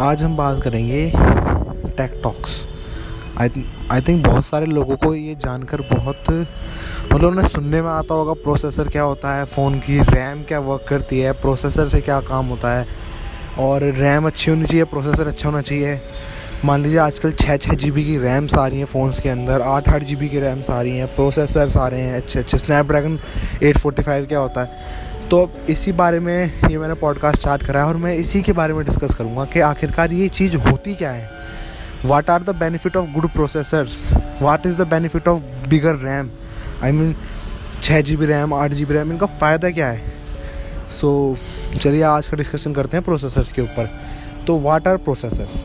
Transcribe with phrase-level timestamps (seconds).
[0.00, 1.00] आज हम बात करेंगे
[1.96, 2.52] tech talks
[3.38, 8.14] I I think बहुत सारे लोगों को ये जानकर बहुत मतलब उन्हें सुनने में आता
[8.14, 12.20] होगा प्रोसेसर क्या होता है फ़ोन की रैम क्या वर्क करती है प्रोसेसर से क्या
[12.20, 12.86] काम होता है,
[13.58, 16.00] और रैम अच्छी होनी चाहिए प्रोसेसर अच्छा होना चाहिए.
[16.64, 19.60] मान लीजिए आजकल छः छः जी बी की रैम्स आ रही हैं फ़ोन्स के अंदर,
[19.60, 22.58] आठ आठ जी बी की रैम्स आ रही हैं प्रोसेसर्स आ रहे हैं अच्छे अच्छे.
[22.58, 23.18] स्नैपड्रैगन
[23.62, 25.09] एट फोर्टी फाइव क्या होता है?
[25.30, 28.52] तो अब इसी बारे में ये मैंने पॉडकास्ट स्टार्ट करा है और मैं इसी के
[28.52, 31.30] बारे में डिस्कस करूँगा कि आखिरकार ये चीज़ होती क्या है?
[32.04, 36.30] What are the benefit of good processors what is the benefit of bigger RAM
[36.84, 37.16] I mean
[37.82, 40.02] छः जी बी रैम आठ जी बी रैम इनका फ़ायदा क्या है?
[41.00, 41.36] सो
[41.72, 44.00] so, चलिए आज का डिस्कशन करते हैं प्रोसेसर्स के ऊपर।
[44.46, 45.62] तो what are processors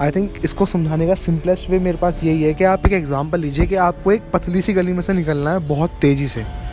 [0.00, 3.40] I think इसको समझाने का सिंपलेस्ट वे मेरे पास यही है कि आप एक एग्जांपल
[3.40, 6.63] लीजिए कि आपको एक पतली सी गली में से निकलना है बहुत तेज़ी से।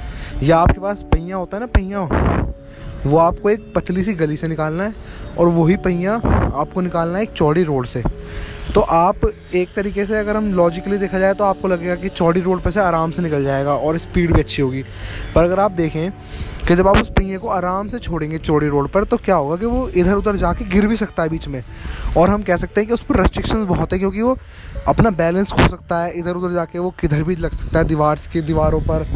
[0.43, 1.99] या आपके पास पहिया होता है ना, पहिया,
[3.05, 4.93] वो आपको एक पतली सी गली से निकालना है
[5.39, 8.03] और वही पहिया आपको निकालना है एक चौड़ी रोड से।
[8.75, 12.41] तो आप एक तरीके से अगर हम लॉजिकली देखा जाए तो आपको लगेगा कि चौड़ी
[12.41, 14.83] रोड पर से आराम से निकल जाएगा और स्पीड भी अच्छी होगी।
[15.35, 16.11] पर अगर आप देखें
[16.67, 19.55] कि जब आप उस पहिए को आराम से छोड़ेंगे चौड़ी रोड पर तो क्या होगा
[19.55, 21.63] कि वो इधर उधर जाके गिर भी सकता है बीच में।
[22.17, 24.37] और हम कह सकते हैं कि उस पर रेस्ट्रिक्शंस बहुत है, क्योंकि वो
[24.87, 28.19] अपना बैलेंस खो सकता है। इधर उधर जाके वो किधर भी लग सकता है दीवार
[28.33, 29.07] की दीवारों पर।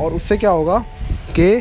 [0.00, 0.78] और उससे क्या होगा
[1.38, 1.60] कि,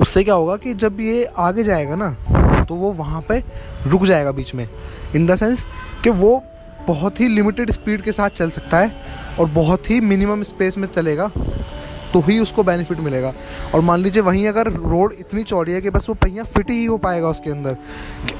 [0.00, 2.14] उससे क्या होगा कि जब ये आगे जाएगा ना
[2.64, 3.42] तो वो वहाँ पर
[3.86, 4.68] रुक जाएगा बीच में।
[5.16, 5.66] इन द सेंस
[6.04, 6.42] कि वो
[6.86, 8.92] बहुत ही लिमिटेड स्पीड के साथ चल सकता है
[9.40, 11.30] और बहुत ही मिनिमम स्पेस में चलेगा।
[12.14, 13.32] तो ही उसको बेनिफिट मिलेगा।
[13.74, 16.84] और मान लीजिए वहीं अगर रोड इतनी चौड़ी है कि बस वो पहिया फिट ही
[16.84, 17.76] हो पाएगा उसके अंदर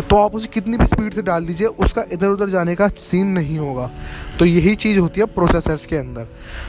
[0.01, 3.27] तो आप उसे कितनी भी स्पीड से डाल दीजिए उसका इधर उधर जाने का सीन
[3.29, 3.91] नहीं होगा।
[4.39, 6.27] तो यही चीज़ होती है प्रोसेसर्स के अंदर।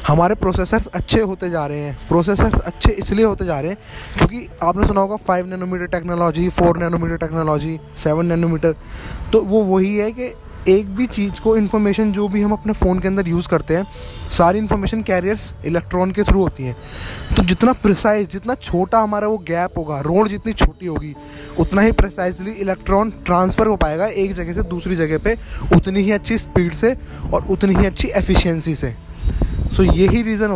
[0.07, 3.77] हमारे प्रोसेसर्स अच्छे होते जा रहे हैं। प्रोसेसर्स अच्छे इसलिए होते जा रहे हैं
[4.17, 8.75] क्योंकि आपने सुना होगा five nanometer technology four nanometer technology seven nanometer
[9.33, 10.33] तो वो वही है कि
[10.67, 13.85] एक भी चीज़ को इन्फॉर्मेशन जो भी हम अपने फ़ोन के अंदर यूज़ करते हैं
[14.31, 16.75] सारी इन्फॉर्मेशन कैरियर्स इलेक्ट्रॉन के थ्रू होती हैं।
[17.37, 21.13] तो जितना प्रिसाइज जितना छोटा हमारा वो गैप होगा रोड जितनी छोटी होगी
[21.59, 25.37] उतना ही प्रिसाइजली इलेक्ट्रॉन ट्रांसफ़र हो पाएगा एक जगह से दूसरी जगह पे
[25.75, 26.95] उतनी ही अच्छी स्पीड से
[27.33, 28.95] और उतनी ही अच्छी एफिशिएंसी से।
[29.71, 30.55] सो so, यही रीज़न